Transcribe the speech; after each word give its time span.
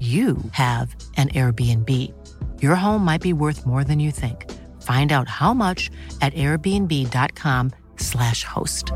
you 0.00 0.36
have 0.52 0.96
an 1.16 1.28
Airbnb. 1.40 1.90
Your 2.60 2.74
home 2.74 3.04
might 3.04 3.22
be 3.22 3.32
worth 3.32 3.64
more 3.66 3.84
than 3.84 4.00
you 4.00 4.10
think. 4.22 4.50
Find 4.90 5.10
out 5.16 5.28
how 5.28 5.52
much 5.54 5.90
at 6.20 6.34
airbnb.com/slash 6.34 8.44
host. 8.44 8.92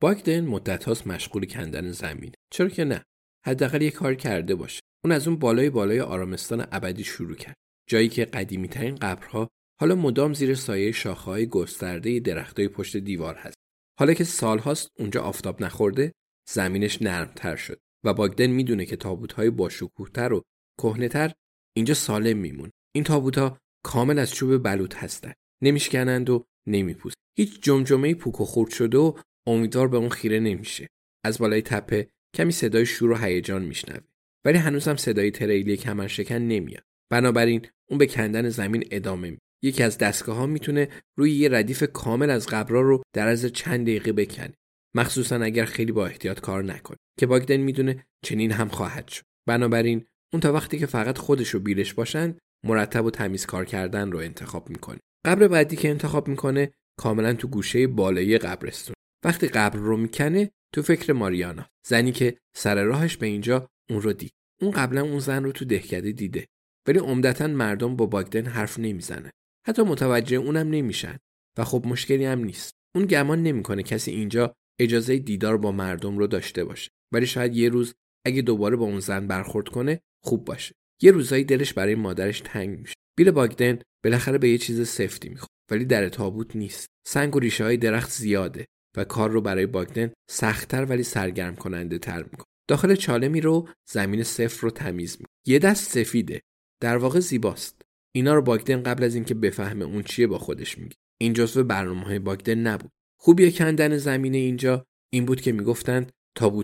باگدن 0.00 0.40
مدت 0.40 0.84
هاست 0.84 1.06
مشغول 1.06 1.46
کندن 1.46 1.92
زمین. 1.92 2.32
چرا 2.50 2.68
که 2.68 2.84
نه؟ 2.84 3.02
حداقل 3.46 3.82
یه 3.82 3.90
کار 3.90 4.14
کرده 4.14 4.54
باشه. 4.54 4.80
اون 5.04 5.12
از 5.12 5.28
اون 5.28 5.38
بالای 5.38 5.70
بالای 5.70 6.00
آرامستان 6.00 6.66
ابدی 6.72 7.04
شروع 7.04 7.36
کرد. 7.36 7.54
جایی 7.88 8.08
که 8.08 8.24
قدیمی 8.24 8.68
ترین 8.68 8.94
قبرها 8.94 9.48
حالا 9.80 9.94
مدام 9.94 10.34
زیر 10.34 10.54
سایه 10.54 10.92
شاخه‌های 10.92 11.46
گسترده 11.46 12.20
درختای 12.20 12.68
پشت 12.68 12.96
دیوار 12.96 13.34
هست. 13.34 13.56
حالا 13.98 14.14
که 14.14 14.24
سالهاست 14.24 14.88
اونجا 14.98 15.22
آفتاب 15.22 15.62
نخورده 15.62 16.12
زمینش 16.48 17.02
نرمتر 17.02 17.56
شد 17.56 17.80
و 18.04 18.14
باگدن 18.14 18.46
می‌دونه 18.46 18.86
که 18.86 18.96
تابوت‌های 18.96 19.50
باشکوهتر 19.50 20.32
و 20.32 20.42
کهنه‌تر 20.82 21.32
اینجا 21.76 21.94
سالم 21.94 22.38
میمون. 22.38 22.70
این 22.94 23.04
تابوت‌ها 23.04 23.58
کامل 23.84 24.18
از 24.18 24.34
چوب 24.34 24.62
بلوط 24.62 24.96
هستند. 24.96 25.34
نمیشکنند 25.62 26.30
و 26.30 26.44
نمیپوست. 26.68 27.16
هیچ 27.38 27.62
جمجمه 27.62 28.14
پوک 28.14 28.40
و 28.40 28.44
خورد 28.44 28.70
شده 28.70 28.98
و 28.98 29.18
امیدوار 29.46 29.88
به 29.88 29.96
اون 29.96 30.08
خیره 30.08 30.40
نمیشه. 30.40 30.88
از 31.24 31.38
بالای 31.38 31.62
تپه 31.62 32.08
کمی 32.36 32.52
صدای 32.52 32.86
شور 32.86 33.10
و 33.10 33.16
هیجان 33.16 33.62
میشنوه. 33.62 34.06
ولی 34.44 34.58
هنوزم 34.58 34.96
صدای 34.96 35.30
تریلی 35.30 35.76
کمر 35.76 36.06
شکن 36.06 36.34
نمیاد. 36.34 36.84
بنابراین 37.10 37.66
اون 37.90 37.98
به 37.98 38.06
کندن 38.06 38.48
زمین 38.48 38.84
ادامه 38.90 39.30
میده. 39.30 39.42
یکی 39.64 39.82
از 39.82 39.98
دستگاه 39.98 40.36
ها 40.36 40.46
می‌تونه 40.46 40.88
روی 41.18 41.32
یه 41.32 41.48
ردیف 41.48 41.82
کامل 41.82 42.30
از 42.30 42.46
قبرا 42.46 42.80
رو 42.80 43.02
در 43.12 43.28
از 43.28 43.46
چند 43.46 43.86
دقیقه 43.86 44.12
بکنه. 44.12 44.54
مخصوصا 44.96 45.36
اگر 45.36 45.64
خیلی 45.64 45.92
با 45.92 46.06
احتیاط 46.06 46.40
کار 46.40 46.64
نکنه 46.64 46.96
که 47.18 47.26
باگدن 47.26 47.56
می‌دونه 47.56 48.06
چنین 48.24 48.52
هم 48.52 48.68
خواهد 48.68 49.08
شد. 49.08 49.22
بنابراین 49.48 50.06
اون 50.32 50.40
تا 50.40 50.52
وقتی 50.52 50.78
که 50.78 50.86
فقط 50.86 51.18
خودش 51.18 51.54
و 51.54 51.60
بیلش 51.60 51.94
باشن 51.94 52.36
مرتب 52.66 53.04
و 53.04 53.10
تمیز 53.10 53.46
کار 53.46 53.64
کردن 53.64 54.12
رو 54.12 54.18
انتخاب 54.18 54.70
می‌کنه. 54.70 54.98
قبر 55.26 55.48
بعدی 55.48 55.76
که 55.76 55.90
انتخاب 55.90 56.28
می‌کنه 56.28 56.72
کاملا 57.00 57.34
تو 57.34 57.48
گوشه 57.48 57.86
بالایی 57.86 58.38
قبرستون. 58.38 58.94
وقتی 59.24 59.48
قبر 59.48 59.78
رو 59.78 59.96
می‌کنه 59.96 60.50
تو 60.74 60.82
فکر 60.82 61.12
ماریانا. 61.12 61.66
زنی 61.86 62.12
که 62.12 62.38
سر 62.56 62.82
راهش 62.82 63.16
به 63.16 63.26
اینجا 63.26 63.68
اون 63.90 64.02
رو 64.02 64.12
دید. 64.12 64.32
اون 64.60 64.70
قبلا 64.70 65.02
اون 65.02 65.18
زن 65.18 65.44
رو 65.44 65.52
تو 65.52 65.64
دهکده 65.64 66.12
دیده. 66.12 66.46
ولی 66.88 66.98
عمدتا 66.98 67.46
مردم 67.46 67.96
با 67.96 68.06
باگدن 68.06 68.46
حرف 68.46 68.78
نمی‌زنه 68.78 69.30
حتی 69.66 69.82
متوجه 69.82 70.36
اونم 70.36 70.68
نمیشن. 70.68 71.18
و 71.58 71.64
خب 71.64 71.86
مشکلی 71.86 72.24
هم 72.24 72.44
نیست. 72.44 72.74
اون 72.94 73.06
گمان 73.06 73.42
نمی‌کنه 73.42 73.82
کسی 73.82 74.10
اینجا 74.10 74.54
اجازه 74.82 75.18
دیدار 75.18 75.56
با 75.56 75.72
مردم 75.72 76.18
رو 76.18 76.26
داشته 76.26 76.64
باشه. 76.64 76.90
ولی 77.12 77.26
شاید 77.26 77.56
یه 77.56 77.68
روز 77.68 77.94
اگه 78.26 78.42
دوباره 78.42 78.76
با 78.76 78.84
اون 78.84 79.00
زن 79.00 79.26
برخورد 79.26 79.68
کنه 79.68 80.00
خوب 80.24 80.44
باشه. 80.44 80.74
یه 81.02 81.10
روزایی 81.10 81.44
دلش 81.44 81.72
برای 81.72 81.94
مادرش 81.94 82.40
تنگ 82.40 82.78
میشه. 82.78 82.94
بیل 83.18 83.30
باگدن 83.30 83.78
بالاخره 84.04 84.38
به 84.38 84.48
یه 84.48 84.58
چیز 84.58 84.88
سفتی 84.88 85.28
می‌خواد 85.28 85.50
ولی 85.70 85.84
در 85.84 86.08
تابوت 86.08 86.56
نیست. 86.56 86.86
سنگ 87.06 87.36
و 87.36 87.38
ریشه 87.38 87.64
های 87.64 87.76
درخت 87.76 88.10
زیاده 88.10 88.66
و 88.96 89.04
کار 89.04 89.30
رو 89.30 89.40
برای 89.40 89.66
باگدن 89.66 90.12
سختتر 90.30 90.84
ولی 90.84 91.02
سرگرم 91.02 91.56
کننده 91.56 91.98
تر 91.98 92.22
می‌کنه. 92.22 92.46
داخل 92.68 92.94
چالمی 92.94 93.40
رو 93.40 93.68
زمین 93.90 94.22
صفر 94.22 94.62
رو 94.62 94.70
تمیز 94.70 95.12
می‌کنه. 95.12 95.26
یه 95.46 95.58
دست 95.58 95.90
سفیده. 95.90 96.40
در 96.82 96.96
واقع 96.96 97.20
زیباست. 97.20 97.82
اینا 98.14 98.34
رو 98.34 98.42
باگدن 98.42 98.82
قبل 98.82 99.04
از 99.04 99.14
اینکه 99.14 99.34
بفهمه 99.34 99.84
اون 99.84 100.02
چیه 100.02 100.26
با 100.26 100.38
خودش 100.38 100.78
میگه. 100.78 100.96
این 101.20 101.32
جزو 101.32 101.64
برنامه 101.64 102.04
های 102.04 102.18
باگدن 102.18 102.58
نبود. 102.58 102.90
خوبی 103.24 103.52
کندن 103.52 103.96
زمینه 103.96 104.38
اینجا 104.38 104.84
این 105.12 105.24
بود 105.24 105.40
که 105.40 105.52
می‌گفتند 105.52 106.12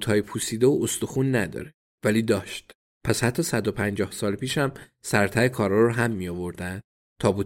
های 0.06 0.22
پوسیده 0.22 0.66
و 0.66 0.80
استخون 0.82 1.34
نداره. 1.34 1.74
ولی 2.04 2.22
داشت. 2.22 2.72
پس 3.06 3.24
حتی 3.24 3.42
150 3.42 4.12
سال 4.12 4.36
پیشم 4.36 4.74
سرتای 5.04 5.48
کارا 5.48 5.86
رو 5.86 5.92
هم 5.92 6.10
می 6.10 6.28
آوردن 6.28 6.80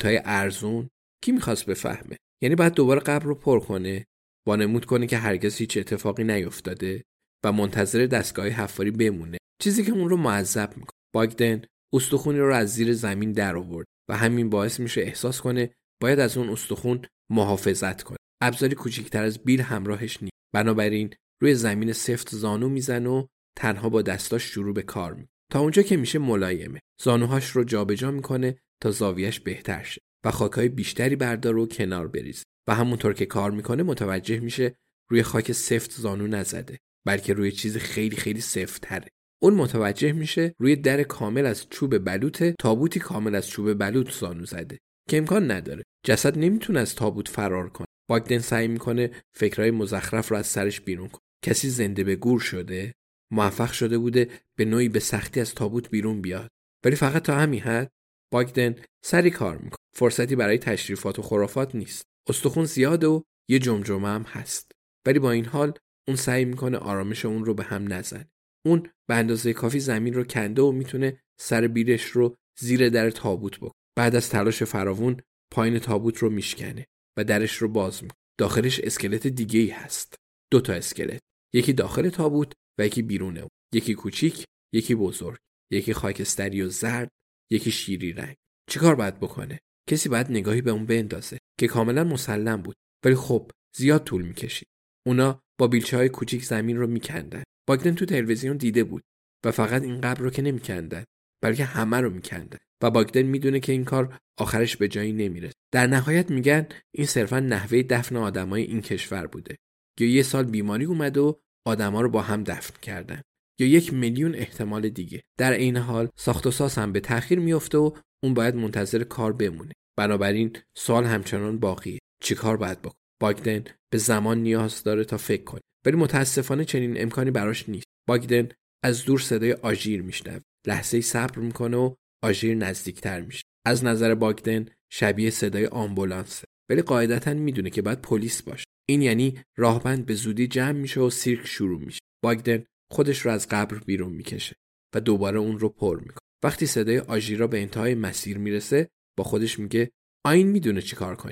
های 0.05 0.23
ارزون. 0.25 0.89
کی 1.25 1.33
می‌خواست 1.33 1.67
بفهمه؟ 1.67 2.17
یعنی 2.43 2.55
بعد 2.55 2.75
دوباره 2.75 3.01
قبر 3.01 3.25
رو 3.25 3.35
پر 3.35 3.61
کنه. 3.61 4.05
وانمود 4.47 4.85
کنه 4.85 5.07
که 5.07 5.19
هرگز 5.19 5.57
هیچ 5.57 5.77
اتفاقی 5.77 6.25
نیفتاده 6.25 7.03
و 7.45 7.53
منتظر 7.53 8.07
دستگاه 8.07 8.49
حفاری 8.49 8.91
بمونه. 8.91 9.39
چیزی 9.63 9.85
که 9.85 9.93
اون 9.93 10.09
رو 10.09 10.17
معذب 10.17 10.71
می‌کنه. 10.77 10.99
باگدن 11.15 11.63
استخونی 11.95 12.39
رو 12.39 12.55
از 12.55 12.75
زیر 12.75 12.93
زمین 12.93 13.33
در 13.33 13.57
آورد 13.57 13.87
و 14.11 14.17
همین 14.17 14.51
باعث 14.51 14.81
میشه 14.81 15.01
احساس 15.01 15.41
کنه 15.41 15.71
باید 16.03 16.21
از 16.21 16.37
اون 16.37 16.49
استخون 16.49 17.07
محافظت 17.31 18.03
کنه. 18.03 18.17
ابزاری 18.43 18.75
کوچکتر 18.75 19.23
از 19.23 19.39
بیل 19.39 19.61
همراهش 19.61 20.23
نیست. 20.23 20.35
بنابراین 20.55 21.15
روی 21.43 21.55
زمین 21.55 21.93
سفت 21.93 22.35
زانو 22.35 22.69
می‌زنه 22.69 23.09
و 23.09 23.27
تنها 23.59 23.89
با 23.89 24.03
دستاش 24.03 24.43
شروع 24.43 24.75
به 24.75 24.83
کار 24.83 25.15
می 25.15 25.27
تا 25.53 25.61
اونجا 25.61 25.83
که 25.83 25.97
میشه 25.97 26.19
ملایمه. 26.19 26.81
زانوهاش 27.03 27.51
رو 27.51 27.65
جابجا 27.65 28.11
می‌کنه 28.11 28.59
تا 28.83 28.91
زاویش 28.91 29.41
بهتر 29.41 29.83
شه 29.83 30.01
و 30.25 30.31
خاکهای 30.31 30.69
بیشتری 30.69 31.17
بردار 31.17 31.57
و 31.57 31.67
کنار 31.67 32.09
بریزه. 32.09 32.45
و 32.69 32.75
همونطور 32.75 33.13
که 33.13 33.27
کار 33.27 33.51
می‌کنه 33.51 33.83
متوجه 33.83 34.41
میشه 34.41 34.75
روی 35.11 35.23
خاک 35.23 35.53
سفت 35.53 35.91
زانو 35.91 36.27
نزده 36.27 36.79
بلکه 37.07 37.35
روی 37.35 37.53
چیز 37.53 37.77
خیلی 37.77 38.17
خیلی 38.17 38.41
سفت 38.41 38.83
تره 38.83 39.09
اون 39.43 39.55
متوجه 39.55 40.13
میشه 40.13 40.55
روی 40.61 40.77
در 40.77 41.03
کامل 41.03 41.47
از 41.47 41.67
چوب 41.71 41.99
بلوط 41.99 42.43
تابوتی 42.59 43.01
کامل 43.01 43.35
از 43.35 43.49
چوب 43.49 43.75
بلوط 43.75 44.13
زانو 44.13 44.45
زده 44.45 44.79
که 45.09 45.17
امکان 45.17 45.51
نداره. 45.51 45.83
جسد 46.07 46.39
نمی‌تونه 46.39 46.81
از 46.81 46.95
تابوت 46.95 47.29
فرار 47.29 47.69
کنه. 47.71 47.87
باگدن 48.09 48.39
سعی 48.39 48.69
می‌کنه 48.69 49.11
فکرهای 49.35 49.71
مزخرف 49.71 50.29
رو 50.29 50.37
از 50.37 50.47
سرش 50.47 50.81
بیرون 50.81 51.09
کنه. 51.09 51.23
کسی 51.45 51.69
زنده 51.69 52.05
به 52.05 52.17
گور 52.17 52.41
شده 52.41 52.95
موفق 53.33 53.73
شده 53.73 53.99
بوده 53.99 54.29
به 54.59 54.65
نوعی 54.65 54.89
به 54.89 55.01
سختی 55.01 55.41
از 55.41 55.55
تابوت 55.55 55.91
بیرون 55.91 56.21
بیاد. 56.21 56.51
ولی 56.85 56.97
فقط 56.97 57.23
تا 57.23 57.35
همین 57.35 57.61
حد 57.61 57.91
باگدن 58.33 58.75
سری 59.05 59.31
کار 59.31 59.57
می‌کنه. 59.57 59.77
فرصتی 59.95 60.37
برای 60.37 60.59
تشریفات 60.59 61.19
و 61.19 61.23
خرافات 61.23 61.75
نیست. 61.75 62.03
استخون 62.29 62.65
زیاده 62.65 63.07
و 63.07 63.23
یه 63.49 63.59
جمجمه 63.59 64.09
هم 64.09 64.23
هست. 64.23 64.73
ولی 65.07 65.19
با 65.19 65.31
این 65.31 65.45
حال 65.45 65.73
اون 66.09 66.17
سعی 66.17 66.45
می‌کنه 66.45 66.79
آرامش 66.79 67.25
اون 67.25 67.45
رو 67.45 67.55
به 67.55 67.65
هم 67.65 67.93
نزنه. 67.93 68.29
اون 68.67 68.91
به 69.09 69.15
اندازه 69.15 69.53
کافی 69.53 69.81
زمین 69.81 70.15
رو 70.15 70.25
کنده 70.25 70.63
و 70.63 70.73
می‌تونه 70.73 71.23
سر 71.41 71.67
بیرش 71.67 72.05
رو 72.05 72.37
زیر 72.61 72.89
در 72.89 73.11
تابوت 73.11 73.57
بکنه 73.57 73.73
بعد 73.97 74.17
از 74.17 74.29
تلاش 74.29 74.63
فراوون 74.63 75.17
پایین 75.53 75.79
تابوت 75.79 76.19
رو 76.19 76.31
میشکنه. 76.31 76.87
و 77.19 77.25
درش 77.25 77.57
رو 77.57 77.69
باز 77.69 78.03
می‌کنه. 78.03 78.19
داخلش 78.39 78.81
اسکلت 78.81 79.27
دیگه 79.27 79.61
ای 79.61 79.69
هست. 79.69 80.15
دو 80.53 80.61
تا 80.61 80.73
اسکلت. 80.73 81.21
یکی 81.55 81.73
داخل 81.73 82.09
تابوت 82.09 82.53
و 82.79 82.87
یکی 82.87 83.03
بیرونه 83.03 83.49
یکی 83.75 83.95
کوچیک 83.95 84.45
یکی 84.75 84.95
بزرگ. 84.95 85.39
یکی 85.73 85.93
خاکستری 85.93 86.63
و 86.63 86.69
زرد 86.69 87.09
یکی 87.51 87.71
شیری 87.71 88.13
رنگ. 88.13 88.37
چیکار 88.71 88.95
باید 88.95 89.21
بکنه؟ 89.21 89.59
کسی 89.91 90.09
باید 90.09 90.31
نگاهی 90.31 90.63
به 90.63 90.71
اون 90.71 90.87
بندازه 90.87 91.39
که 91.61 91.69
کاملا 91.69 92.05
مسلم 92.05 92.63
بود. 92.63 92.77
ولی 93.05 93.15
خب 93.15 93.51
زیاد 93.77 94.05
طول 94.05 94.23
می‌کشید. 94.23 94.69
اونا 95.07 95.43
با 95.61 95.67
بیلچه 95.67 95.97
های 95.97 96.09
کوچیک 96.09 96.45
زمین 96.45 96.77
رو 96.77 96.87
میکندن. 96.87 97.43
باگدن 97.69 97.95
تو 97.95 98.07
تلویزیون 98.07 98.57
دیده 98.57 98.85
بود 98.85 99.03
و 99.47 99.51
فقط 99.51 99.83
این 99.83 100.01
قبر 100.01 100.21
رو 100.21 100.31
که 100.31 100.43
نمیکندن. 100.43 101.05
بلکه 101.43 101.65
همه 101.65 102.01
رو 102.01 102.11
میکندن 102.11 102.59
و 102.83 102.91
باگدن 102.91 103.23
می‌دونه 103.23 103.61
که 103.61 103.73
این 103.73 103.85
کار 103.85 104.19
آخرش 104.39 104.77
به 104.77 104.89
جایی 104.89 105.13
نمیره 105.13 105.51
در 105.73 105.87
نهایت 105.87 106.31
میگن 106.31 106.67
این 106.95 107.07
صرفا 107.07 107.41
نحوه 107.41 107.83
دفن 107.83 108.17
آدمای 108.17 108.63
این 108.63 108.81
کشور 108.81 109.27
بوده. 109.27 109.57
یا 110.01 110.09
یه 110.09 110.23
سال 110.23 110.45
بیماری 110.45 110.85
اومد 110.85 111.19
و 111.19 111.41
آدما 111.67 112.01
رو 112.01 112.09
با 112.09 112.23
هم 112.23 112.45
دفن 112.45 112.75
کردن. 112.83 113.23
یا 113.61 113.67
یک 113.67 113.93
میلیون 113.95 114.35
احتمال 114.35 114.89
دیگه. 114.89 115.23
در 115.39 115.53
این 115.53 115.77
حال 115.77 116.09
ساخت 116.17 116.47
و 116.47 116.51
ساز 116.51 116.75
هم 116.75 116.93
به 116.93 117.01
تاخیر 117.01 117.39
میفته 117.39 117.79
و 117.79 117.91
اون 118.23 118.35
باید 118.35 118.55
منتظر 118.55 119.05
کار 119.05 119.33
بمونه. 119.33 119.73
بنابراین 119.99 120.57
سوال 120.77 121.05
همچنان 121.05 121.59
باقیه. 121.59 121.99
چیکار 122.23 122.57
باید 122.57 122.83
بکن؟ 122.83 122.97
باگدن 123.21 123.65
به 123.93 123.99
زمان 123.99 124.39
نیاز 124.39 124.83
داره 124.83 125.05
تا 125.05 125.17
فکر 125.17 125.45
کنه. 125.45 125.61
ولی 125.87 125.97
متاسفانه 125.97 126.65
چنین 126.65 127.03
امکانی 127.03 127.31
براش 127.31 127.69
نیست. 127.69 127.87
باگدن 128.09 128.49
از 128.85 129.05
دور 129.05 129.19
صدای 129.21 129.53
آژیر 129.53 130.03
میشنوه. 130.03 130.41
لحظه 130.67 131.01
صبر 131.01 131.39
می‌کنه 131.39 131.77
و 131.77 131.95
آژیر 132.25 132.55
نزدیکتر 132.55 133.21
میشه. 133.21 133.43
از 133.67 133.85
نظر 133.85 134.15
باگدن 134.15 134.67
شبیه 134.93 135.31
صدای 135.31 135.67
آمبولانسه. 135.67 136.45
ولی 136.71 136.83
قاعدتا 136.83 137.35
می‌دونه 137.35 137.71
که 137.71 137.83
باید 137.83 138.03
پلیس 138.03 138.43
باشه. 138.43 138.65
این 138.89 139.03
یعنی 139.03 139.41
راهبند 139.57 140.07
به 140.07 140.15
زودی 140.15 140.47
جمع 140.47 140.73
میشه 140.73 141.01
و 141.01 141.11
سیرک 141.11 141.47
شروع 141.47 141.81
میشه. 141.81 142.01
باگدن 142.25 142.65
خودش 142.93 143.19
رو 143.19 143.31
از 143.31 143.49
قبر 143.49 143.79
بیرون 143.79 144.13
می‌کشه 144.13 144.57
و 144.95 145.01
دوباره 145.01 145.39
اون 145.39 145.59
رو 145.59 145.69
پر 145.69 146.01
می‌کنه. 146.01 146.19
وقتی 146.45 146.67
صدای 146.67 146.99
آژیرا 146.99 147.47
به 147.47 147.61
انتهای 147.61 147.95
مسیر 147.95 148.39
می‌رسه 148.39 148.89
با 149.19 149.25
خودش 149.25 149.59
میگه 149.59 149.91
آین 150.27 150.47
می‌دونه 150.47 150.83
چی 150.83 150.97
کار 150.97 151.17
کنه 151.17 151.32